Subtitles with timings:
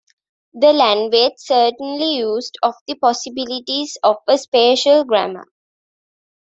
[0.55, 5.45] The language certainly used of the possibilities of a spatial grammar.